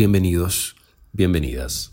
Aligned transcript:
Bienvenidos, 0.00 0.76
bienvenidas. 1.12 1.92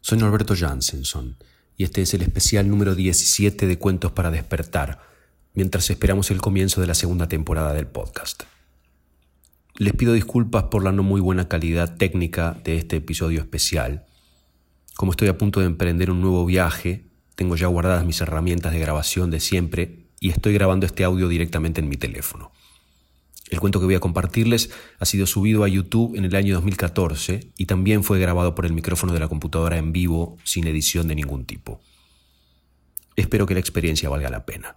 Soy 0.00 0.16
Norberto 0.16 0.56
Jansenson 0.56 1.36
y 1.76 1.84
este 1.84 2.00
es 2.00 2.14
el 2.14 2.22
especial 2.22 2.66
número 2.70 2.94
17 2.94 3.66
de 3.66 3.78
Cuentos 3.78 4.12
para 4.12 4.30
despertar, 4.30 5.02
mientras 5.52 5.90
esperamos 5.90 6.30
el 6.30 6.40
comienzo 6.40 6.80
de 6.80 6.86
la 6.86 6.94
segunda 6.94 7.28
temporada 7.28 7.74
del 7.74 7.88
podcast. 7.88 8.44
Les 9.74 9.92
pido 9.92 10.14
disculpas 10.14 10.62
por 10.70 10.82
la 10.82 10.90
no 10.90 11.02
muy 11.02 11.20
buena 11.20 11.46
calidad 11.46 11.98
técnica 11.98 12.58
de 12.64 12.78
este 12.78 12.96
episodio 12.96 13.40
especial. 13.40 14.06
Como 14.96 15.10
estoy 15.10 15.28
a 15.28 15.36
punto 15.36 15.60
de 15.60 15.66
emprender 15.66 16.10
un 16.10 16.22
nuevo 16.22 16.46
viaje, 16.46 17.04
tengo 17.34 17.54
ya 17.56 17.66
guardadas 17.66 18.06
mis 18.06 18.22
herramientas 18.22 18.72
de 18.72 18.78
grabación 18.78 19.30
de 19.30 19.40
siempre 19.40 20.06
y 20.20 20.30
estoy 20.30 20.54
grabando 20.54 20.86
este 20.86 21.04
audio 21.04 21.28
directamente 21.28 21.82
en 21.82 21.90
mi 21.90 21.98
teléfono. 21.98 22.50
El 23.50 23.60
cuento 23.60 23.80
que 23.80 23.86
voy 23.86 23.94
a 23.94 24.00
compartirles 24.00 24.70
ha 24.98 25.04
sido 25.06 25.26
subido 25.26 25.64
a 25.64 25.68
YouTube 25.68 26.16
en 26.16 26.24
el 26.24 26.34
año 26.34 26.54
2014 26.54 27.52
y 27.56 27.66
también 27.66 28.04
fue 28.04 28.18
grabado 28.18 28.54
por 28.54 28.66
el 28.66 28.74
micrófono 28.74 29.14
de 29.14 29.20
la 29.20 29.28
computadora 29.28 29.78
en 29.78 29.92
vivo 29.92 30.36
sin 30.44 30.66
edición 30.66 31.08
de 31.08 31.14
ningún 31.14 31.46
tipo. 31.46 31.80
Espero 33.16 33.46
que 33.46 33.54
la 33.54 33.60
experiencia 33.60 34.10
valga 34.10 34.28
la 34.30 34.44
pena. 34.44 34.76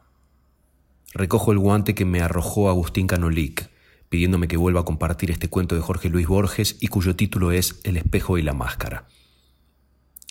Recojo 1.14 1.52
el 1.52 1.60
guante 1.60 1.94
que 1.94 2.06
me 2.06 2.22
arrojó 2.22 2.70
Agustín 2.70 3.08
Canolic, 3.08 3.70
pidiéndome 4.08 4.48
que 4.48 4.58
vuelva 4.58 4.82
a 4.82 4.86
compartir 4.86 5.32
este 5.32 5.50
cuento 5.50 5.76
de 5.76 5.82
Jorge 5.82 6.10
Luis 6.10 6.28
Borges 6.28 6.78
y 6.80 6.88
cuyo 6.88 7.16
título 7.16 7.52
es 7.52 7.82
El 7.84 7.98
espejo 7.98 8.38
y 8.38 8.42
la 8.42 8.54
máscara. 8.54 9.08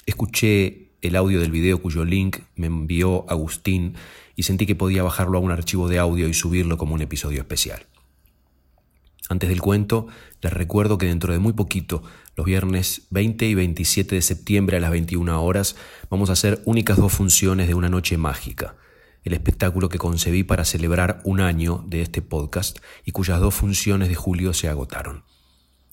Escuché 0.07 0.93
el 1.03 1.17
audio 1.17 1.41
del 1.41 1.51
video 1.51 1.81
cuyo 1.81 2.05
link 2.05 2.39
me 2.57 2.67
envió 2.67 3.31
Agustín 3.31 3.95
y 4.35 4.45
sentí 4.45 4.67
que 4.67 4.75
podía 4.75 5.03
bajarlo 5.03 5.39
a 5.39 5.41
un 5.41 5.51
archivo 5.51 5.89
de 5.89 5.99
audio 5.99 6.27
y 6.29 6.35
subirlo 6.35 6.79
como 6.79 6.95
un 6.95 7.03
episodio 7.03 7.41
especial. 7.41 7.87
Antes 9.31 9.49
del 9.49 9.61
cuento, 9.61 10.09
les 10.43 10.53
recuerdo 10.53 10.99
que 10.99 11.07
dentro 11.07 11.33
de 11.33 11.39
muy 11.39 11.53
poquito, 11.53 12.03
los 12.35 12.45
viernes 12.45 13.03
20 13.11 13.47
y 13.47 13.55
27 13.55 14.17
de 14.17 14.23
septiembre 14.23 14.77
a 14.77 14.81
las 14.81 14.91
21 14.91 15.41
horas, 15.41 15.77
vamos 16.11 16.31
a 16.31 16.33
hacer 16.33 16.61
únicas 16.65 16.97
dos 16.97 17.13
funciones 17.13 17.69
de 17.69 17.75
Una 17.77 17.89
Noche 17.89 18.17
Mágica, 18.17 18.75
el 19.23 19.33
espectáculo 19.33 19.89
que 19.89 19.99
concebí 19.99 20.43
para 20.43 20.65
celebrar 20.65 21.21
un 21.23 21.41
año 21.41 21.85
de 21.87 22.03
este 22.03 22.23
podcast 22.23 22.81
y 23.05 23.13
cuyas 23.13 23.39
dos 23.39 23.55
funciones 23.55 24.09
de 24.09 24.17
julio 24.17 24.53
se 24.53 24.69
agotaron. 24.69 25.23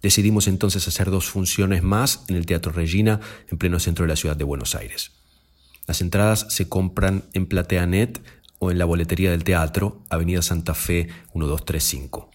Decidimos 0.01 0.47
entonces 0.47 0.87
hacer 0.87 1.11
dos 1.11 1.29
funciones 1.29 1.83
más 1.83 2.23
en 2.29 2.37
el 2.37 2.47
Teatro 2.47 2.71
Regina, 2.71 3.19
en 3.51 3.59
pleno 3.59 3.79
centro 3.79 4.05
de 4.05 4.09
la 4.09 4.15
ciudad 4.15 4.35
de 4.35 4.45
Buenos 4.45 4.73
Aires. 4.73 5.11
Las 5.85 6.01
entradas 6.01 6.47
se 6.49 6.67
compran 6.67 7.25
en 7.33 7.45
PlateaNet 7.45 8.19
o 8.57 8.71
en 8.71 8.79
la 8.79 8.85
boletería 8.85 9.29
del 9.29 9.43
teatro, 9.43 10.01
Avenida 10.09 10.41
Santa 10.41 10.73
Fe 10.73 11.09
1235. 11.35 12.31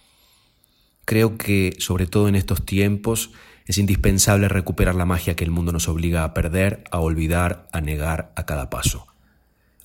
Creo 1.05 1.37
que, 1.37 1.75
sobre 1.79 2.07
todo 2.07 2.27
en 2.27 2.35
estos 2.35 2.65
tiempos, 2.65 3.31
es 3.65 3.77
indispensable 3.77 4.49
recuperar 4.49 4.95
la 4.95 5.05
magia 5.05 5.35
que 5.35 5.43
el 5.43 5.51
mundo 5.51 5.71
nos 5.71 5.87
obliga 5.87 6.23
a 6.23 6.33
perder, 6.33 6.83
a 6.91 6.99
olvidar, 6.99 7.69
a 7.71 7.81
negar 7.81 8.33
a 8.35 8.45
cada 8.45 8.69
paso. 8.69 9.07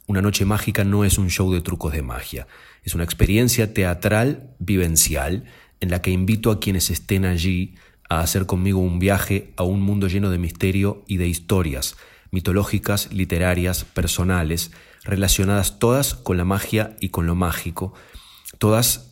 Una 0.07 0.23
noche 0.23 0.45
mágica 0.45 0.85
no 0.85 1.05
es 1.05 1.19
un 1.19 1.29
show 1.29 1.53
de 1.53 1.61
trucos 1.61 1.93
de 1.93 2.03
magia, 2.03 2.47
es 2.83 2.95
una 2.95 3.05
experiencia 3.05 3.75
teatral 3.75 4.55
vivencial 4.59 5.45
en 5.81 5.91
la 5.91 6.03
que 6.03 6.11
invito 6.11 6.51
a 6.51 6.61
quienes 6.61 6.91
estén 6.91 7.25
allí 7.25 7.75
a 8.09 8.21
hacer 8.21 8.47
conmigo 8.47 8.79
un 8.81 8.99
viaje 8.99 9.53
a 9.57 9.65
un 9.65 9.83
mundo 9.83 10.09
lleno 10.09 10.31
de 10.31 10.39
misterio 10.39 11.05
y 11.07 11.19
de 11.19 11.29
historias, 11.29 11.97
mitológicas, 12.31 13.13
literarias, 13.13 13.85
personales, 13.85 14.73
relacionadas 15.05 15.79
todas 15.79 16.15
con 16.15 16.37
la 16.37 16.45
magia 16.45 16.97
y 17.01 17.11
con 17.11 17.27
lo 17.27 17.35
mágico, 17.35 17.93
todas 18.59 19.08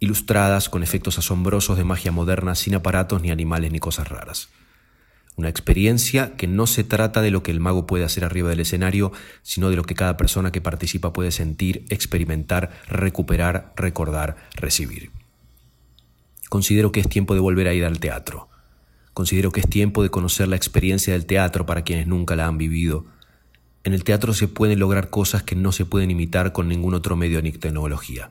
ilustradas 0.00 0.68
con 0.68 0.82
efectos 0.82 1.18
asombrosos 1.18 1.76
de 1.76 1.84
magia 1.84 2.12
moderna 2.12 2.54
sin 2.54 2.74
aparatos 2.74 3.22
ni 3.22 3.30
animales 3.30 3.72
ni 3.72 3.78
cosas 3.78 4.08
raras. 4.08 4.48
Una 5.36 5.48
experiencia 5.48 6.36
que 6.36 6.46
no 6.46 6.66
se 6.66 6.84
trata 6.84 7.20
de 7.20 7.32
lo 7.32 7.42
que 7.42 7.50
el 7.50 7.58
mago 7.58 7.86
puede 7.86 8.04
hacer 8.04 8.24
arriba 8.24 8.50
del 8.50 8.60
escenario, 8.60 9.10
sino 9.42 9.68
de 9.68 9.76
lo 9.76 9.82
que 9.82 9.96
cada 9.96 10.16
persona 10.16 10.52
que 10.52 10.60
participa 10.60 11.12
puede 11.12 11.32
sentir, 11.32 11.84
experimentar, 11.88 12.70
recuperar, 12.88 13.72
recordar, 13.76 14.36
recibir. 14.54 15.10
Considero 16.48 16.92
que 16.92 17.00
es 17.00 17.08
tiempo 17.08 17.34
de 17.34 17.40
volver 17.40 17.66
a 17.66 17.74
ir 17.74 17.84
al 17.84 17.98
teatro. 17.98 18.48
Considero 19.12 19.50
que 19.50 19.60
es 19.60 19.68
tiempo 19.68 20.04
de 20.04 20.10
conocer 20.10 20.46
la 20.46 20.56
experiencia 20.56 21.14
del 21.14 21.26
teatro 21.26 21.66
para 21.66 21.82
quienes 21.82 22.06
nunca 22.06 22.36
la 22.36 22.46
han 22.46 22.58
vivido. 22.58 23.06
En 23.82 23.92
el 23.92 24.04
teatro 24.04 24.34
se 24.34 24.46
pueden 24.46 24.78
lograr 24.78 25.10
cosas 25.10 25.42
que 25.42 25.56
no 25.56 25.72
se 25.72 25.84
pueden 25.84 26.12
imitar 26.12 26.52
con 26.52 26.68
ningún 26.68 26.94
otro 26.94 27.16
medio 27.16 27.42
ni 27.42 27.50
tecnología. 27.50 28.28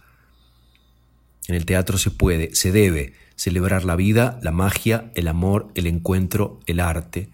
En 1.48 1.56
el 1.56 1.66
teatro 1.66 1.98
se 1.98 2.12
puede, 2.12 2.56
se 2.56 2.72
debe 2.72 3.14
celebrar 3.36 3.84
la 3.84 3.96
vida, 3.96 4.40
la 4.42 4.52
magia, 4.52 5.12
el 5.16 5.28
amor, 5.28 5.70
el 5.76 5.88
encuentro, 5.88 6.60
el 6.66 6.80
arte. 6.80 7.30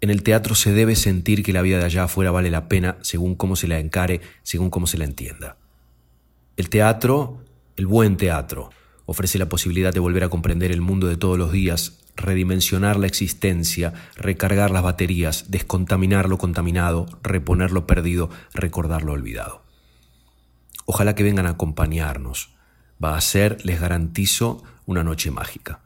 En 0.00 0.10
el 0.10 0.22
teatro 0.22 0.54
se 0.54 0.72
debe 0.72 0.96
sentir 0.96 1.42
que 1.42 1.52
la 1.52 1.62
vida 1.62 1.78
de 1.78 1.84
allá 1.84 2.04
afuera 2.04 2.30
vale 2.30 2.50
la 2.50 2.68
pena 2.68 2.98
según 3.02 3.34
cómo 3.34 3.56
se 3.56 3.68
la 3.68 3.78
encare, 3.78 4.20
según 4.42 4.68
cómo 4.68 4.86
se 4.86 4.98
la 4.98 5.04
entienda. 5.04 5.56
El 6.56 6.68
teatro, 6.68 7.44
el 7.76 7.86
buen 7.86 8.16
teatro, 8.16 8.70
ofrece 9.06 9.38
la 9.38 9.48
posibilidad 9.48 9.92
de 9.92 10.00
volver 10.00 10.24
a 10.24 10.28
comprender 10.28 10.72
el 10.72 10.80
mundo 10.80 11.06
de 11.06 11.16
todos 11.16 11.38
los 11.38 11.52
días, 11.52 12.00
redimensionar 12.16 12.98
la 12.98 13.06
existencia, 13.06 13.94
recargar 14.16 14.70
las 14.70 14.82
baterías, 14.82 15.50
descontaminar 15.50 16.28
lo 16.28 16.36
contaminado, 16.38 17.06
reponer 17.22 17.70
lo 17.70 17.86
perdido, 17.86 18.28
recordar 18.52 19.02
lo 19.02 19.12
olvidado. 19.12 19.62
Ojalá 20.84 21.14
que 21.14 21.22
vengan 21.22 21.46
a 21.46 21.50
acompañarnos, 21.50 22.51
va 23.02 23.16
a 23.16 23.20
ser, 23.20 23.64
les 23.64 23.80
garantizo, 23.80 24.62
una 24.86 25.02
noche 25.02 25.30
mágica. 25.30 25.80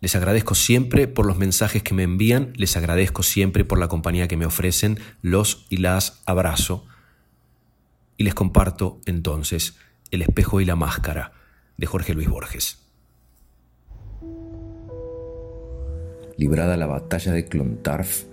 Les 0.00 0.16
agradezco 0.16 0.54
siempre 0.54 1.06
por 1.06 1.26
los 1.26 1.38
mensajes 1.38 1.82
que 1.82 1.94
me 1.94 2.02
envían, 2.02 2.52
les 2.56 2.76
agradezco 2.76 3.22
siempre 3.22 3.64
por 3.64 3.78
la 3.78 3.88
compañía 3.88 4.28
que 4.28 4.36
me 4.36 4.46
ofrecen, 4.46 4.98
los 5.22 5.66
y 5.70 5.76
las 5.76 6.22
abrazo 6.26 6.86
y 8.16 8.24
les 8.24 8.34
comparto 8.34 9.00
entonces 9.06 9.76
El 10.10 10.22
espejo 10.22 10.60
y 10.60 10.64
la 10.64 10.76
máscara 10.76 11.32
de 11.76 11.86
Jorge 11.86 12.14
Luis 12.14 12.28
Borges. 12.28 12.78
Librada 16.36 16.76
la 16.76 16.86
batalla 16.86 17.32
de 17.32 17.46
Clontarf, 17.46 18.24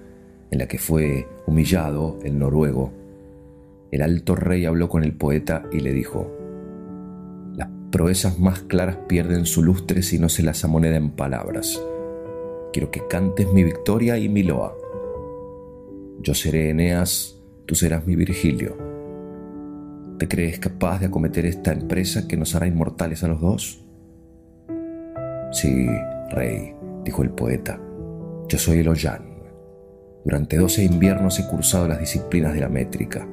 en 0.52 0.60
la 0.60 0.68
que 0.68 0.80
fue 0.80 1.28
humillado 1.46 2.20
el 2.24 2.40
noruego, 2.40 2.92
el 3.92 4.02
alto 4.02 4.36
rey 4.36 4.66
habló 4.66 4.90
con 4.90 5.04
el 5.04 5.14
poeta 5.14 5.64
y 5.72 5.80
le 5.80 5.94
dijo, 5.94 6.39
proezas 7.92 8.40
más 8.40 8.62
claras 8.62 8.98
pierden 9.08 9.46
su 9.46 9.64
lustre 9.64 10.02
si 10.04 10.20
no 10.20 10.30
se 10.30 10.44
las 10.44 10.64
amoneda 10.64 10.98
en 10.98 11.12
palabras. 11.12 11.82
Quiero 12.72 12.92
que 12.92 13.08
cantes 13.08 13.52
mi 13.52 13.64
victoria 13.64 14.18
y 14.18 14.30
mi 14.30 14.44
loa. 14.44 14.76
Yo 16.22 16.36
seré 16.36 16.70
Eneas, 16.70 17.40
tú 17.66 17.76
serás 17.76 18.06
mi 18.06 18.16
Virgilio. 18.16 18.78
¿Te 20.20 20.28
crees 20.28 20.60
capaz 20.60 21.00
de 21.00 21.08
acometer 21.08 21.46
esta 21.46 21.72
empresa 21.72 22.28
que 22.28 22.38
nos 22.38 22.54
hará 22.54 22.68
inmortales 22.68 23.24
a 23.24 23.30
los 23.30 23.42
dos? 23.42 23.86
Sí, 25.52 25.88
rey, 26.30 26.76
dijo 27.04 27.24
el 27.24 27.32
poeta, 27.32 27.82
yo 28.48 28.58
soy 28.58 28.80
el 28.80 28.90
Ollán. 28.90 29.26
Durante 30.26 30.58
doce 30.58 30.84
inviernos 30.84 31.40
he 31.40 31.48
cursado 31.48 31.88
las 31.88 32.00
disciplinas 32.00 32.54
de 32.54 32.60
la 32.60 32.70
métrica 32.70 33.28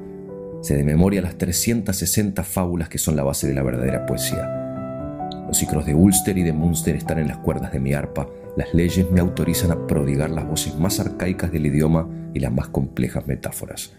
Sé 0.61 0.75
de 0.75 0.83
memoria 0.83 1.21
las 1.21 1.37
360 1.37 2.43
fábulas 2.43 2.89
que 2.89 2.97
son 2.97 3.15
la 3.15 3.23
base 3.23 3.47
de 3.47 3.53
la 3.53 3.63
verdadera 3.63 4.05
poesía. 4.05 5.27
Los 5.47 5.57
ciclos 5.57 5.85
de 5.85 5.93
Ulster 5.93 6.37
y 6.37 6.43
de 6.43 6.51
Munster 6.51 6.95
están 6.95 7.19
en 7.19 7.27
las 7.27 7.37
cuerdas 7.37 7.71
de 7.71 7.79
mi 7.79 7.93
arpa. 7.93 8.27
Las 8.57 8.73
leyes 8.73 9.09
me 9.11 9.19
autorizan 9.19 9.71
a 9.71 9.87
prodigar 9.87 10.29
las 10.29 10.47
voces 10.47 10.75
más 10.75 10.99
arcaicas 10.99 11.51
del 11.51 11.67
idioma 11.67 12.09
y 12.33 12.39
las 12.39 12.51
más 12.51 12.67
complejas 12.69 13.27
metáforas. 13.27 13.93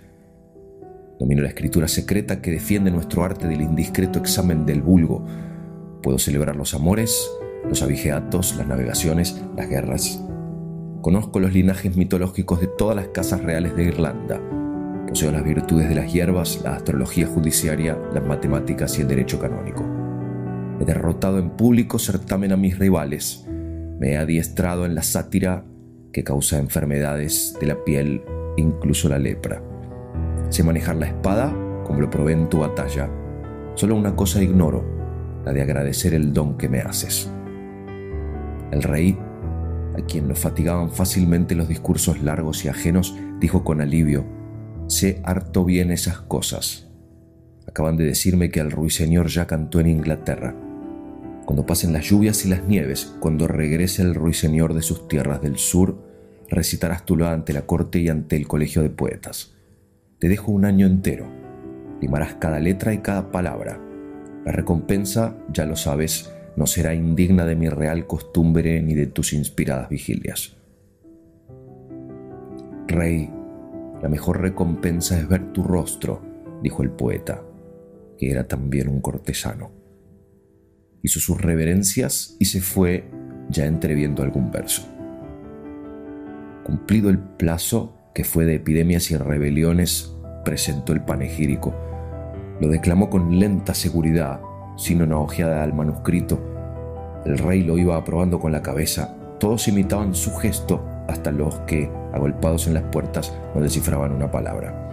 Domino 1.18 1.42
la 1.42 1.48
escritura 1.48 1.88
secreta 1.88 2.42
que 2.42 2.50
defiende 2.50 2.90
nuestro 2.90 3.24
arte 3.24 3.46
del 3.46 3.62
indiscreto 3.62 4.18
examen 4.18 4.66
del 4.66 4.82
vulgo. 4.82 5.24
Puedo 6.02 6.18
celebrar 6.18 6.56
los 6.56 6.74
amores, 6.74 7.30
los 7.68 7.82
abigeatos, 7.82 8.56
las 8.56 8.66
navegaciones, 8.66 9.40
las 9.56 9.68
guerras. 9.68 10.22
Conozco 11.02 11.38
los 11.38 11.52
linajes 11.52 11.96
mitológicos 11.96 12.60
de 12.60 12.66
todas 12.66 12.96
las 12.96 13.08
casas 13.08 13.42
reales 13.42 13.74
de 13.74 13.84
Irlanda 13.84 14.40
Las 15.20 15.42
virtudes 15.42 15.88
de 15.88 15.96
las 15.96 16.12
hierbas, 16.12 16.60
la 16.62 16.76
astrología 16.76 17.26
judiciaria, 17.26 17.98
las 18.14 18.24
matemáticas 18.24 18.96
y 18.98 19.02
el 19.02 19.08
derecho 19.08 19.40
canónico. 19.40 19.84
He 20.80 20.84
derrotado 20.84 21.40
en 21.40 21.50
público 21.50 21.98
certamen 21.98 22.52
a 22.52 22.56
mis 22.56 22.78
rivales. 22.78 23.44
Me 23.98 24.12
he 24.12 24.16
adiestrado 24.16 24.86
en 24.86 24.94
la 24.94 25.02
sátira 25.02 25.64
que 26.12 26.22
causa 26.22 26.58
enfermedades 26.58 27.56
de 27.60 27.66
la 27.66 27.84
piel, 27.84 28.22
incluso 28.56 29.08
la 29.08 29.18
lepra. 29.18 29.60
Sé 30.50 30.62
manejar 30.62 30.94
la 30.94 31.08
espada 31.08 31.52
como 31.84 32.00
lo 32.00 32.08
probé 32.10 32.34
en 32.34 32.48
tu 32.48 32.60
batalla. 32.60 33.10
Solo 33.74 33.96
una 33.96 34.14
cosa 34.14 34.40
ignoro, 34.40 34.84
la 35.44 35.52
de 35.52 35.62
agradecer 35.62 36.14
el 36.14 36.32
don 36.32 36.56
que 36.56 36.68
me 36.68 36.78
haces. 36.78 37.28
El 38.70 38.84
rey, 38.84 39.18
a 39.98 40.00
quien 40.06 40.28
lo 40.28 40.36
fatigaban 40.36 40.90
fácilmente 40.92 41.56
los 41.56 41.66
discursos 41.66 42.22
largos 42.22 42.64
y 42.64 42.68
ajenos, 42.68 43.16
dijo 43.40 43.64
con 43.64 43.80
alivio, 43.80 44.37
Sé 44.88 45.20
harto 45.22 45.66
bien 45.66 45.90
esas 45.90 46.18
cosas. 46.18 46.88
Acaban 47.66 47.98
de 47.98 48.04
decirme 48.04 48.50
que 48.50 48.60
el 48.60 48.70
ruiseñor 48.70 49.28
ya 49.28 49.46
cantó 49.46 49.80
en 49.80 49.86
Inglaterra. 49.88 50.54
Cuando 51.44 51.66
pasen 51.66 51.92
las 51.92 52.06
lluvias 52.06 52.46
y 52.46 52.48
las 52.48 52.64
nieves, 52.64 53.14
cuando 53.20 53.46
regrese 53.46 54.00
el 54.00 54.14
ruiseñor 54.14 54.72
de 54.72 54.80
sus 54.80 55.06
tierras 55.06 55.42
del 55.42 55.58
sur, 55.58 55.98
recitarás 56.48 57.04
tu 57.04 57.16
loa 57.16 57.32
ante 57.32 57.52
la 57.52 57.66
corte 57.66 57.98
y 57.98 58.08
ante 58.08 58.36
el 58.36 58.48
colegio 58.48 58.80
de 58.82 58.88
poetas. 58.88 59.54
Te 60.18 60.30
dejo 60.30 60.52
un 60.52 60.64
año 60.64 60.86
entero. 60.86 61.26
Limarás 62.00 62.36
cada 62.36 62.58
letra 62.58 62.94
y 62.94 62.98
cada 62.98 63.30
palabra. 63.30 63.78
La 64.46 64.52
recompensa, 64.52 65.36
ya 65.52 65.66
lo 65.66 65.76
sabes, 65.76 66.32
no 66.56 66.66
será 66.66 66.94
indigna 66.94 67.44
de 67.44 67.56
mi 67.56 67.68
real 67.68 68.06
costumbre 68.06 68.80
ni 68.80 68.94
de 68.94 69.06
tus 69.06 69.34
inspiradas 69.34 69.90
vigilias. 69.90 70.56
Rey, 72.86 73.30
la 74.02 74.08
mejor 74.08 74.40
recompensa 74.40 75.18
es 75.18 75.28
ver 75.28 75.52
tu 75.52 75.62
rostro, 75.62 76.22
dijo 76.62 76.82
el 76.82 76.90
poeta, 76.90 77.42
que 78.16 78.30
era 78.30 78.46
también 78.46 78.88
un 78.88 79.00
cortesano. 79.00 79.70
Hizo 81.02 81.20
sus 81.20 81.40
reverencias 81.40 82.36
y 82.38 82.46
se 82.46 82.60
fue 82.60 83.10
ya 83.48 83.66
entreviendo 83.66 84.22
algún 84.22 84.50
verso. 84.50 84.82
Cumplido 86.64 87.10
el 87.10 87.18
plazo, 87.18 87.94
que 88.14 88.24
fue 88.24 88.44
de 88.44 88.56
epidemias 88.56 89.10
y 89.10 89.16
rebeliones, 89.16 90.14
presentó 90.44 90.92
el 90.92 91.02
panegírico. 91.02 91.74
Lo 92.60 92.68
declamó 92.68 93.10
con 93.10 93.38
lenta 93.38 93.74
seguridad, 93.74 94.40
sin 94.76 95.02
una 95.02 95.18
ojeada 95.18 95.62
al 95.62 95.72
manuscrito. 95.72 96.40
El 97.24 97.38
rey 97.38 97.62
lo 97.62 97.78
iba 97.78 97.96
aprobando 97.96 98.38
con 98.38 98.52
la 98.52 98.62
cabeza. 98.62 99.16
Todos 99.40 99.68
imitaban 99.68 100.14
su 100.14 100.34
gesto, 100.34 100.84
hasta 101.08 101.30
los 101.30 101.54
que, 101.60 101.90
agolpados 102.18 102.66
en 102.66 102.74
las 102.74 102.84
puertas, 102.84 103.34
no 103.54 103.60
descifraban 103.60 104.12
una 104.12 104.30
palabra. 104.30 104.88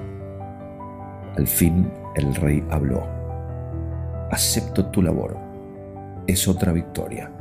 Al 1.37 1.47
fin 1.47 1.91
el 2.15 2.33
rey 2.35 2.63
habló. 2.71 3.05
Acepto 4.31 4.85
tu 4.85 5.01
labor. 5.01 5.37
Es 6.27 6.47
otra 6.47 6.71
victoria. 6.71 7.31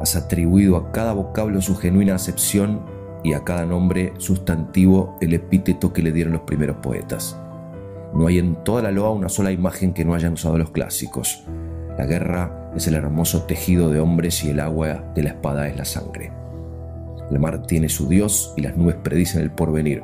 Has 0.00 0.16
atribuido 0.16 0.76
a 0.76 0.92
cada 0.92 1.12
vocablo 1.12 1.62
su 1.62 1.76
genuina 1.76 2.16
acepción 2.16 2.82
y 3.22 3.32
a 3.32 3.44
cada 3.44 3.64
nombre 3.64 4.12
sustantivo 4.18 5.16
el 5.20 5.32
epíteto 5.32 5.92
que 5.92 6.02
le 6.02 6.12
dieron 6.12 6.34
los 6.34 6.42
primeros 6.42 6.76
poetas. 6.78 7.38
No 8.12 8.26
hay 8.26 8.38
en 8.38 8.56
toda 8.64 8.82
la 8.82 8.90
loa 8.90 9.10
una 9.10 9.28
sola 9.28 9.50
imagen 9.50 9.94
que 9.94 10.04
no 10.04 10.14
hayan 10.14 10.34
usado 10.34 10.58
los 10.58 10.70
clásicos. 10.70 11.44
La 11.96 12.06
guerra 12.06 12.70
es 12.76 12.86
el 12.86 12.94
hermoso 12.94 13.44
tejido 13.44 13.90
de 13.90 14.00
hombres 14.00 14.44
y 14.44 14.50
el 14.50 14.60
agua 14.60 15.04
de 15.14 15.22
la 15.22 15.30
espada 15.30 15.68
es 15.68 15.76
la 15.76 15.84
sangre. 15.84 16.43
El 17.30 17.38
mar 17.38 17.62
tiene 17.62 17.88
su 17.88 18.08
dios 18.08 18.52
y 18.56 18.62
las 18.62 18.76
nubes 18.76 18.96
predicen 18.96 19.42
el 19.42 19.50
porvenir. 19.50 20.02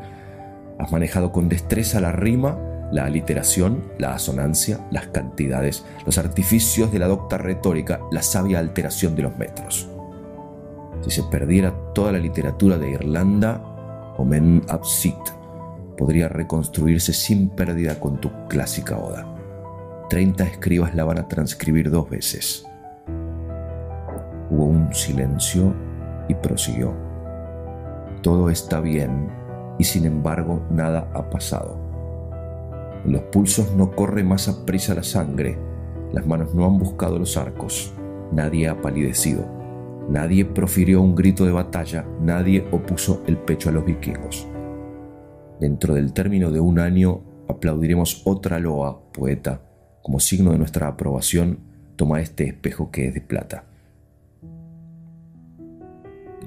Has 0.79 0.91
manejado 0.91 1.33
con 1.33 1.49
destreza 1.49 2.01
la 2.01 2.13
rima, 2.13 2.59
la 2.93 3.05
aliteración, 3.05 3.85
la 3.99 4.15
asonancia, 4.15 4.81
las 4.91 5.09
cantidades, 5.09 5.85
los 6.07 6.19
artificios 6.19 6.93
de 6.93 6.99
la 6.99 7.09
docta 7.09 7.39
retórica, 7.39 8.01
la 8.11 8.23
sabia 8.23 8.59
alteración 8.59 9.15
de 9.15 9.23
los 9.23 9.37
metros. 9.37 9.89
Si 11.03 11.11
se 11.11 11.23
perdiera 11.25 11.73
toda 11.95 12.13
la 12.13 12.19
literatura 12.19 12.79
de 12.79 12.91
Irlanda, 12.91 13.63
Omen 14.19 14.63
Absit 14.69 15.17
podría 15.97 16.29
reconstruirse 16.29 17.13
sin 17.13 17.51
pérdida 17.51 18.01
con 18.01 18.21
tu 18.21 18.31
clásica 18.49 18.99
oda. 18.99 19.27
Treinta 20.09 20.45
escribas 20.45 20.95
la 20.95 21.05
van 21.05 21.19
a 21.19 21.29
transcribir 21.29 21.91
dos 21.91 22.09
veces. 22.11 22.67
Hubo 24.51 24.65
un 24.65 24.93
silencio 24.95 25.75
y 26.29 26.35
prosiguió. 26.35 27.10
Todo 28.23 28.51
está 28.51 28.81
bien 28.81 29.31
y 29.79 29.85
sin 29.85 30.05
embargo 30.05 30.63
nada 30.71 31.11
ha 31.15 31.31
pasado. 31.31 31.79
En 33.05 33.13
los 33.13 33.23
pulsos 33.23 33.73
no 33.75 33.93
corre 33.93 34.25
más 34.25 34.49
a 34.49 34.65
prisa 34.67 34.95
la 34.95 35.03
sangre, 35.03 35.59
las 36.13 36.27
manos 36.27 36.55
no 36.55 36.67
han 36.67 36.79
buscado 36.79 37.19
los 37.19 37.37
arcos, 37.37 37.95
nadie 38.33 38.69
ha 38.69 38.81
palidecido 38.81 39.61
Nadie 40.11 40.45
profirió 40.45 41.01
un 41.03 41.15
grito 41.15 41.45
de 41.45 41.53
batalla, 41.53 42.05
nadie 42.21 42.67
opuso 42.73 43.23
el 43.29 43.37
pecho 43.37 43.69
a 43.69 43.73
los 43.73 43.85
vikingos. 43.85 44.45
Dentro 45.61 45.95
del 45.95 46.13
término 46.13 46.51
de 46.51 46.59
un 46.59 46.81
año 46.81 47.21
aplaudiremos 47.49 48.23
otra 48.25 48.59
loa, 48.59 49.01
poeta, 49.13 49.63
como 50.03 50.19
signo 50.19 50.51
de 50.51 50.59
nuestra 50.59 50.89
aprobación, 50.89 51.61
toma 51.95 52.21
este 52.21 52.43
espejo 52.49 52.91
que 52.91 53.07
es 53.07 53.15
de 53.15 53.21
plata. 53.21 53.67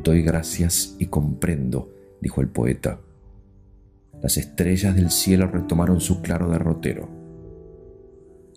Doy 0.04 0.22
gracias 0.22 0.96
y 1.00 1.08
comprendo, 1.08 1.94
dijo 2.22 2.42
el 2.42 2.50
poeta. 2.50 3.00
Las 4.22 4.38
estrellas 4.38 4.96
del 4.96 5.12
cielo 5.12 5.48
retomaron 5.48 6.02
su 6.02 6.22
claro 6.22 6.50
derrotero 6.50 7.24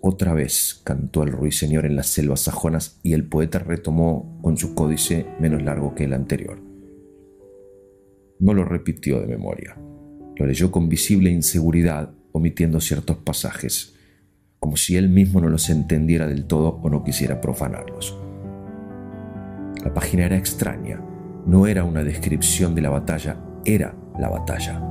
otra 0.09 0.35
vez 0.35 0.81
cantó 0.85 1.25
el 1.25 1.33
ruiseñor 1.33 1.85
en 1.85 1.97
las 1.97 2.07
selvas 2.07 2.43
sajonas 2.43 3.01
y 3.03 3.15
el 3.15 3.25
poeta 3.25 3.59
retomó 3.59 4.39
con 4.41 4.57
su 4.57 4.75
códice 4.75 5.27
menos 5.41 5.63
largo 5.63 5.97
que 5.97 6.05
el 6.05 6.13
anterior. 6.13 6.61
No 8.39 8.55
lo 8.55 8.65
repitió 8.65 9.21
de 9.21 9.27
memoria, 9.27 9.77
lo 10.37 10.47
leyó 10.47 10.71
con 10.71 10.89
visible 10.89 11.31
inseguridad, 11.31 12.13
omitiendo 12.31 12.81
ciertos 12.81 13.17
pasajes, 13.17 13.97
como 14.61 14.77
si 14.77 14.97
él 14.97 15.09
mismo 15.09 15.41
no 15.41 15.49
los 15.49 15.71
entendiera 15.71 16.29
del 16.29 16.45
todo 16.45 16.79
o 16.83 16.89
no 16.89 17.03
quisiera 17.03 17.41
profanarlos. 17.41 18.17
La 19.83 19.93
página 19.93 20.27
era 20.27 20.37
extraña, 20.37 21.01
no 21.47 21.67
era 21.67 21.85
una 21.85 22.03
descripción 22.03 22.75
de 22.75 22.83
la 22.83 22.91
batalla, 22.91 23.37
era 23.65 23.95
la 24.19 24.29
batalla. 24.29 24.83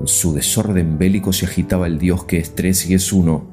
En 0.00 0.06
su 0.06 0.32
desorden 0.32 0.96
bélico 0.96 1.32
se 1.32 1.46
agitaba 1.46 1.86
el 1.86 1.98
dios 1.98 2.24
que 2.24 2.38
es 2.38 2.54
tres 2.54 2.88
y 2.88 2.94
es 2.94 3.12
uno, 3.12 3.50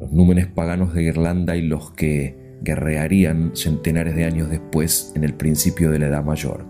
los 0.00 0.10
númenes 0.10 0.46
paganos 0.46 0.94
de 0.94 1.04
Irlanda 1.04 1.56
y 1.56 1.62
los 1.62 1.92
que 1.92 2.58
guerrearían 2.62 3.52
centenares 3.54 4.16
de 4.16 4.24
años 4.24 4.48
después 4.48 5.12
en 5.14 5.22
el 5.24 5.34
principio 5.34 5.90
de 5.90 5.98
la 5.98 6.06
Edad 6.06 6.24
Mayor. 6.24 6.66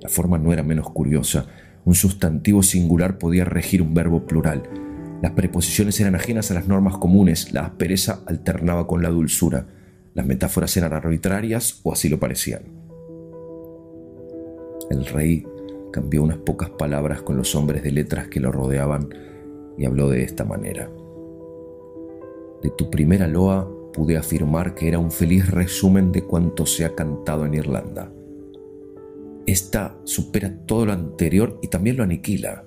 La 0.00 0.08
forma 0.08 0.38
no 0.38 0.52
era 0.52 0.62
menos 0.62 0.90
curiosa. 0.90 1.46
Un 1.84 1.94
sustantivo 1.94 2.62
singular 2.62 3.18
podía 3.18 3.44
regir 3.44 3.82
un 3.82 3.94
verbo 3.94 4.26
plural. 4.26 4.62
Las 5.22 5.32
preposiciones 5.32 6.00
eran 6.00 6.14
ajenas 6.14 6.50
a 6.50 6.54
las 6.54 6.66
normas 6.66 6.96
comunes, 6.96 7.52
la 7.52 7.66
aspereza 7.66 8.22
alternaba 8.26 8.86
con 8.86 9.02
la 9.02 9.10
dulzura, 9.10 9.66
las 10.14 10.26
metáforas 10.26 10.76
eran 10.76 10.92
arbitrarias 10.92 11.80
o 11.82 11.92
así 11.92 12.08
lo 12.08 12.18
parecían. 12.18 12.62
El 14.90 15.06
rey 15.06 15.46
cambió 15.92 16.22
unas 16.22 16.38
pocas 16.38 16.70
palabras 16.70 17.22
con 17.22 17.36
los 17.36 17.54
hombres 17.54 17.82
de 17.82 17.92
letras 17.92 18.28
que 18.28 18.40
lo 18.40 18.52
rodeaban 18.52 19.08
y 19.78 19.84
habló 19.84 20.08
de 20.08 20.22
esta 20.22 20.44
manera. 20.44 20.90
De 22.62 22.70
tu 22.70 22.90
primera 22.90 23.26
loa 23.26 23.68
pude 23.92 24.16
afirmar 24.16 24.74
que 24.74 24.88
era 24.88 24.98
un 24.98 25.10
feliz 25.10 25.50
resumen 25.50 26.12
de 26.12 26.22
cuanto 26.22 26.66
se 26.66 26.84
ha 26.84 26.94
cantado 26.94 27.44
en 27.46 27.54
Irlanda. 27.54 28.10
Esta 29.46 29.96
supera 30.04 30.54
todo 30.66 30.86
lo 30.86 30.92
anterior 30.92 31.58
y 31.62 31.68
también 31.68 31.96
lo 31.96 32.04
aniquila. 32.04 32.64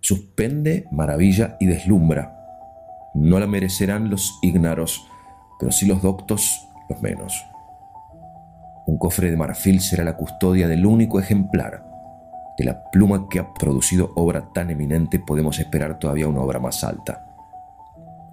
Suspende, 0.00 0.86
maravilla 0.90 1.56
y 1.60 1.66
deslumbra. 1.66 2.34
No 3.14 3.38
la 3.38 3.46
merecerán 3.46 4.10
los 4.10 4.38
ignaros, 4.42 5.06
pero 5.58 5.72
sí 5.72 5.86
los 5.86 6.02
doctos 6.02 6.68
los 6.88 7.00
menos. 7.02 7.44
Un 8.86 8.98
cofre 8.98 9.30
de 9.30 9.36
marfil 9.36 9.80
será 9.80 10.04
la 10.04 10.16
custodia 10.16 10.66
del 10.68 10.86
único 10.86 11.20
ejemplar. 11.20 11.84
De 12.56 12.64
la 12.64 12.90
pluma 12.90 13.28
que 13.28 13.38
ha 13.38 13.54
producido 13.54 14.12
obra 14.16 14.52
tan 14.52 14.70
eminente 14.70 15.18
podemos 15.18 15.58
esperar 15.58 15.98
todavía 15.98 16.26
una 16.26 16.40
obra 16.40 16.58
más 16.58 16.82
alta 16.82 17.28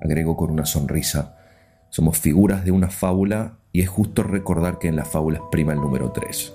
agregó 0.05 0.38
con 0.38 0.51
una 0.51 0.65
sonrisa. 0.65 1.36
Somos 1.89 2.17
figuras 2.17 2.63
de 2.63 2.72
una 2.72 2.89
fábula 2.89 3.58
y 3.72 3.82
es 3.82 3.89
justo 3.89 4.24
recordar 4.24 4.79
que 4.79 4.88
en 4.88 4.96
las 4.96 5.08
fábulas 5.08 5.41
prima 5.51 5.74
el 5.74 5.82
número 5.82 6.12
3. 6.12 6.53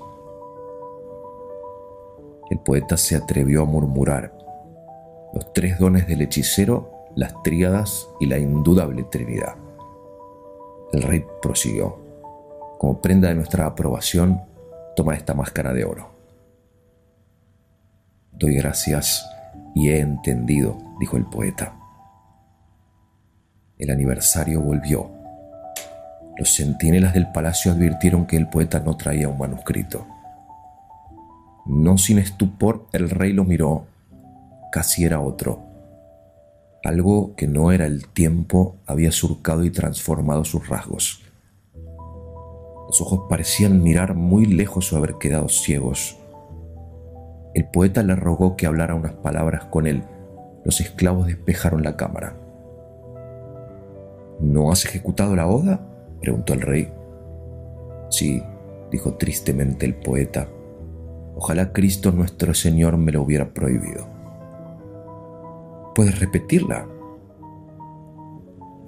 El 2.51 2.59
poeta 2.61 2.97
se 2.97 3.17
atrevió 3.17 3.63
a 3.63 3.67
murmurar. 3.67 4.37
Los 5.35 5.53
tres 5.53 5.79
dones 5.79 6.09
del 6.09 6.23
hechicero, 6.23 6.91
las 7.15 7.41
tríadas 7.43 8.09
y 8.19 8.27
la 8.27 8.39
indudable 8.39 9.05
Trinidad. 9.05 9.55
El 10.93 11.03
rey 11.03 11.25
prosiguió. 11.41 11.99
Como 12.79 13.01
prenda 13.01 13.29
de 13.29 13.35
nuestra 13.35 13.67
aprobación, 13.67 14.43
toma 14.97 15.15
esta 15.15 15.35
máscara 15.35 15.73
de 15.73 15.85
oro. 15.85 16.11
Doy 18.33 18.57
gracias 18.57 19.25
y 19.75 19.91
he 19.91 20.01
entendido, 20.01 20.79
dijo 20.99 21.17
el 21.17 21.27
poeta. 21.27 21.75
El 23.79 23.91
aniversario 23.91 24.61
volvió. 24.61 25.11
Los 26.37 26.55
centinelas 26.55 27.15
del 27.15 27.31
palacio 27.33 27.73
advirtieron 27.73 28.27
que 28.27 28.37
el 28.37 28.49
poeta 28.49 28.81
no 28.81 28.97
traía 28.97 29.29
un 29.29 29.39
manuscrito. 29.39 30.07
No 31.67 31.99
sin 31.99 32.19
estupor, 32.19 32.87
el 32.93 33.11
rey 33.11 33.33
lo 33.33 33.45
miró. 33.45 33.87
Casi 34.73 35.05
era 35.05 35.21
otro. 35.21 35.70
Algo 36.85 37.35
que 37.37 37.47
no 37.47 37.73
era 37.73 37.87
el 37.87 38.09
tiempo 38.09 38.77
había 38.87 39.13
surcado 39.13 39.65
y 39.65 39.71
transformado 39.71 40.45
sus 40.45 40.69
rasgos. 40.69 41.23
Los 42.87 43.01
ojos 43.03 43.27
parecían 43.29 43.83
mirar 43.83 44.15
muy 44.15 44.47
lejos 44.47 44.93
o 44.93 44.97
haber 44.97 45.17
quedado 45.19 45.49
ciegos. 45.49 46.17
El 47.55 47.67
poeta 47.67 48.03
le 48.03 48.17
rogó 48.17 48.57
que 48.57 48.67
hablara 48.67 48.95
unas 48.95 49.13
palabras 49.13 49.65
con 49.67 49.87
él. 49.87 50.05
Los 50.65 50.81
esclavos 50.81 51.27
despejaron 51.27 51.83
la 51.83 51.97
cámara. 51.97 52.37
¿No 54.41 54.73
has 54.73 54.85
ejecutado 54.87 55.37
la 55.37 55.47
oda? 55.47 55.87
preguntó 56.21 56.55
el 56.55 56.63
rey. 56.63 56.93
Sí, 58.09 58.43
dijo 58.91 59.15
tristemente 59.15 59.85
el 59.85 59.95
poeta. 59.95 60.49
Ojalá 61.37 61.73
Cristo 61.73 62.11
nuestro 62.11 62.55
Señor 62.55 62.97
me 62.97 63.13
lo 63.13 63.23
hubiera 63.23 63.53
prohibido. 63.53 64.20
¿Puedes 66.01 66.19
repetirla? 66.19 66.87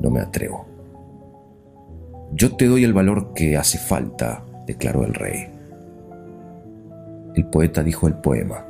No 0.01 0.11
me 0.11 0.21
atrevo. 0.21 0.65
Yo 2.33 2.57
te 2.57 2.65
doy 2.65 2.85
el 2.85 2.95
valor 2.95 3.35
que 3.35 3.59
hace 3.59 3.77
falta, 3.77 4.43
declaró 4.67 5.05
el 5.05 5.13
rey. 5.13 5.47
El 7.35 7.45
poeta 7.51 7.83
dijo 7.83 8.09
el 8.09 8.15
poema. 8.15 8.65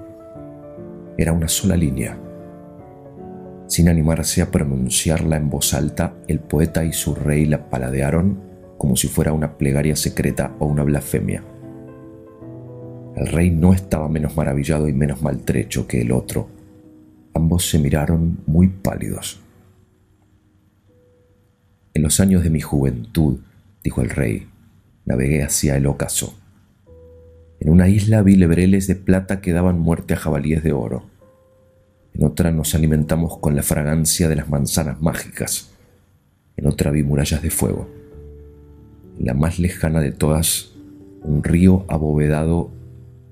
Era 1.16 1.32
una 1.32 1.46
sola 1.46 1.76
línea. 1.76 2.18
Sin 3.68 3.88
animarse 3.88 4.42
a 4.42 4.50
pronunciarla 4.50 5.36
en 5.36 5.48
voz 5.48 5.72
alta, 5.72 6.14
el 6.26 6.40
poeta 6.40 6.84
y 6.84 6.92
su 6.92 7.14
rey 7.14 7.44
la 7.44 7.70
paladearon 7.70 8.40
como 8.76 8.96
si 8.96 9.06
fuera 9.06 9.32
una 9.32 9.56
plegaria 9.56 9.94
secreta 9.94 10.56
o 10.58 10.66
una 10.66 10.82
blasfemia. 10.82 11.44
El 13.14 13.28
rey 13.28 13.50
no 13.50 13.72
estaba 13.72 14.08
menos 14.08 14.36
maravillado 14.36 14.88
y 14.88 14.92
menos 14.92 15.22
maltrecho 15.22 15.86
que 15.86 16.00
el 16.00 16.10
otro. 16.10 16.48
Ambos 17.34 17.68
se 17.68 17.78
miraron 17.78 18.38
muy 18.46 18.68
pálidos. 18.68 19.40
En 21.94 22.02
los 22.02 22.20
años 22.20 22.42
de 22.42 22.50
mi 22.50 22.60
juventud, 22.60 23.40
dijo 23.82 24.02
el 24.02 24.10
rey, 24.10 24.48
navegué 25.04 25.42
hacia 25.42 25.76
el 25.76 25.86
ocaso. 25.86 26.38
En 27.60 27.70
una 27.70 27.88
isla 27.88 28.22
vi 28.22 28.36
lebreles 28.36 28.86
de 28.86 28.96
plata 28.96 29.40
que 29.40 29.52
daban 29.52 29.78
muerte 29.78 30.14
a 30.14 30.16
jabalíes 30.16 30.62
de 30.62 30.72
oro. 30.72 31.04
En 32.14 32.24
otra 32.24 32.50
nos 32.50 32.74
alimentamos 32.74 33.38
con 33.38 33.56
la 33.56 33.62
fragancia 33.62 34.28
de 34.28 34.36
las 34.36 34.48
manzanas 34.48 35.00
mágicas. 35.00 35.70
En 36.56 36.66
otra 36.66 36.90
vi 36.90 37.02
murallas 37.02 37.42
de 37.42 37.50
fuego. 37.50 37.88
En 39.18 39.26
la 39.26 39.34
más 39.34 39.58
lejana 39.58 40.00
de 40.00 40.12
todas, 40.12 40.72
un 41.22 41.42
río 41.44 41.84
abovedado 41.88 42.70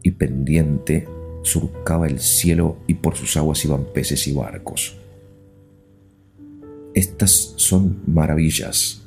y 0.03 0.13
pendiente 0.13 1.09
surcaba 1.43 2.07
el 2.07 2.21
cielo 2.21 2.79
y 2.87 2.95
por 2.95 3.17
sus 3.17 3.37
aguas 3.37 3.65
iban 3.65 3.87
peces 3.93 4.27
y 4.29 4.33
barcos. 4.33 4.97
Estas 6.95 7.55
son 7.57 8.03
maravillas, 8.07 9.03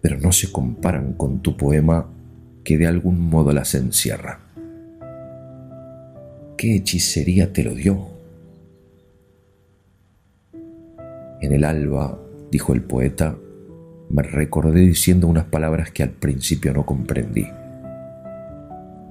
pero 0.00 0.18
no 0.18 0.32
se 0.32 0.52
comparan 0.52 1.14
con 1.14 1.40
tu 1.40 1.56
poema 1.56 2.08
que 2.62 2.78
de 2.78 2.86
algún 2.86 3.20
modo 3.20 3.52
las 3.52 3.74
encierra. 3.74 4.40
¿Qué 6.56 6.76
hechicería 6.76 7.52
te 7.52 7.64
lo 7.64 7.74
dio? 7.74 8.08
En 11.40 11.52
el 11.52 11.64
alba, 11.64 12.18
dijo 12.50 12.72
el 12.72 12.82
poeta, 12.82 13.36
me 14.08 14.22
recordé 14.22 14.80
diciendo 14.80 15.26
unas 15.26 15.44
palabras 15.44 15.90
que 15.90 16.02
al 16.02 16.10
principio 16.10 16.72
no 16.72 16.86
comprendí. 16.86 17.46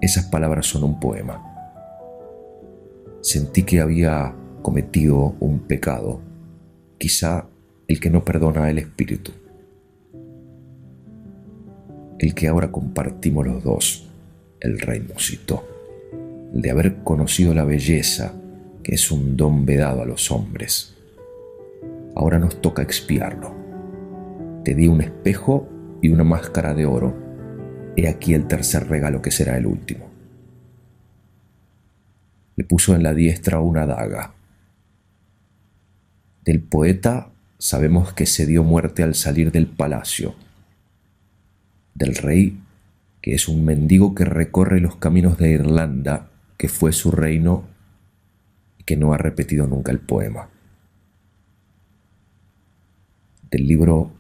Esas 0.01 0.25
palabras 0.25 0.65
son 0.65 0.83
un 0.83 0.99
poema. 0.99 1.52
Sentí 3.23 3.63
que 3.63 3.81
había 3.81 4.35
cometido 4.61 5.35
un 5.39 5.57
pecado, 5.61 6.21
quizá 6.99 7.47
el 7.87 7.99
que 7.99 8.11
no 8.11 8.23
perdona 8.23 8.69
el 8.69 8.77
espíritu 8.77 9.31
el 12.23 12.33
que 12.33 12.47
ahora 12.47 12.71
compartimos 12.71 13.45
los 13.45 13.63
dos, 13.63 14.09
el 14.61 14.79
rey 14.79 15.01
musitó, 15.01 15.67
el 16.53 16.61
de 16.61 16.71
haber 16.71 17.03
conocido 17.03 17.53
la 17.53 17.65
belleza, 17.65 18.33
que 18.81 18.95
es 18.95 19.11
un 19.11 19.35
don 19.35 19.65
vedado 19.65 20.01
a 20.01 20.05
los 20.05 20.31
hombres. 20.31 20.95
Ahora 22.15 22.39
nos 22.39 22.61
toca 22.61 22.81
expiarlo. 22.81 23.53
Te 24.63 24.73
di 24.73 24.87
un 24.87 25.01
espejo 25.01 25.67
y 26.01 26.09
una 26.09 26.23
máscara 26.23 26.73
de 26.73 26.85
oro. 26.85 27.13
He 27.97 28.07
aquí 28.07 28.33
el 28.33 28.47
tercer 28.47 28.87
regalo 28.87 29.21
que 29.21 29.31
será 29.31 29.57
el 29.57 29.65
último. 29.65 30.12
Le 32.55 32.63
puso 32.63 32.95
en 32.95 33.03
la 33.03 33.13
diestra 33.13 33.59
una 33.59 33.85
daga. 33.85 34.33
Del 36.45 36.61
poeta 36.61 37.29
sabemos 37.57 38.13
que 38.13 38.25
se 38.25 38.45
dio 38.45 38.63
muerte 38.63 39.03
al 39.03 39.15
salir 39.15 39.51
del 39.51 39.67
palacio 39.67 40.35
del 41.93 42.15
rey, 42.15 42.59
que 43.21 43.33
es 43.33 43.47
un 43.47 43.63
mendigo 43.63 44.15
que 44.15 44.25
recorre 44.25 44.79
los 44.79 44.95
caminos 44.95 45.37
de 45.37 45.51
Irlanda, 45.51 46.29
que 46.57 46.67
fue 46.67 46.91
su 46.91 47.11
reino 47.11 47.65
y 48.77 48.83
que 48.83 48.97
no 48.97 49.13
ha 49.13 49.17
repetido 49.17 49.67
nunca 49.67 49.91
el 49.91 49.99
poema. 49.99 50.49
Del 53.49 53.67
libro 53.67 54.11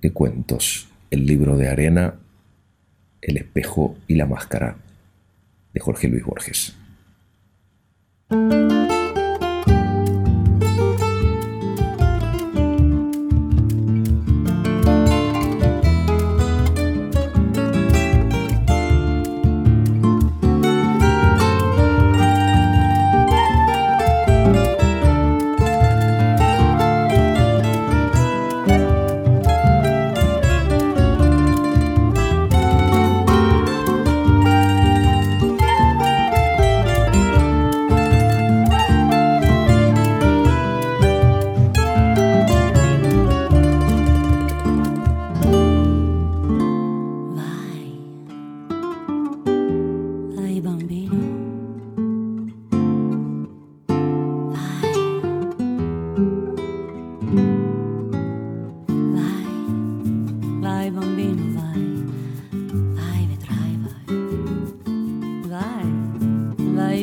de 0.00 0.12
cuentos, 0.12 0.88
el 1.10 1.26
libro 1.26 1.56
de 1.56 1.68
arena, 1.68 2.14
el 3.20 3.36
espejo 3.36 3.96
y 4.06 4.14
la 4.14 4.26
máscara, 4.26 4.76
de 5.74 5.80
Jorge 5.80 6.08
Luis 6.08 6.24
Borges. 6.24 6.76
Música 8.30 8.89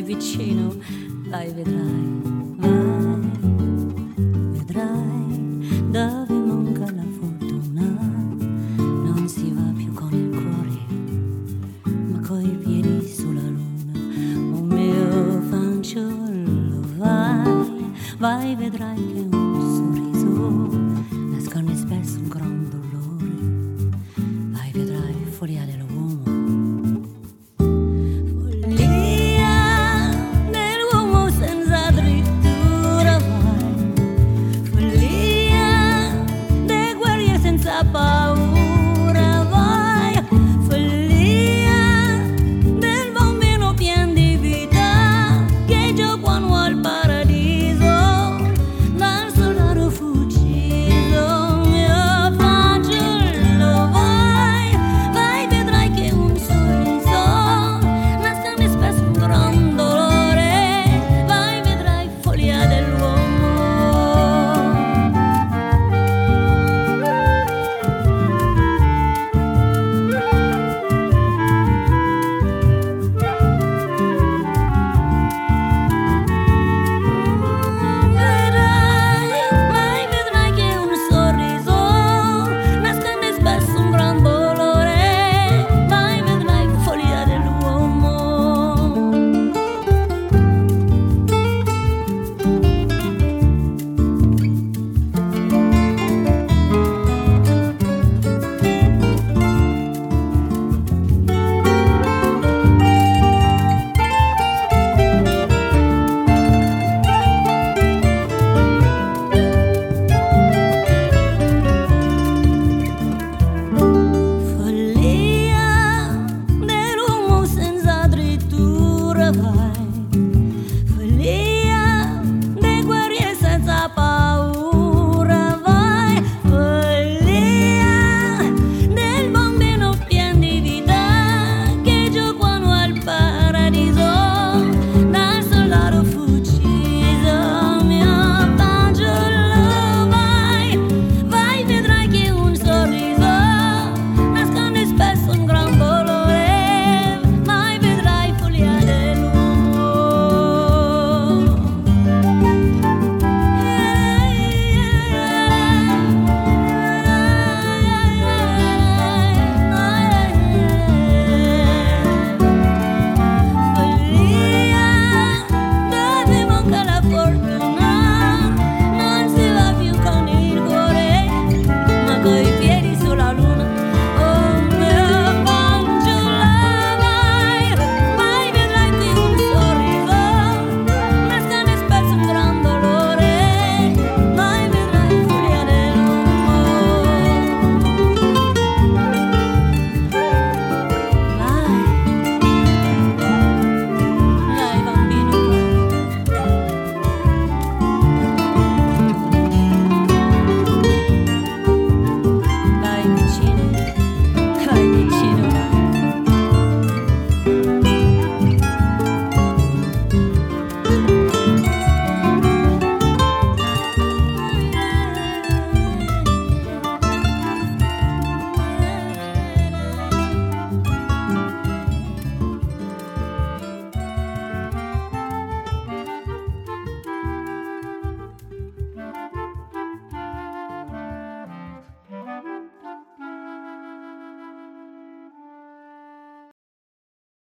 vicino, 0.08 0.74
dai 1.30 1.52
vedrai. 1.52 2.27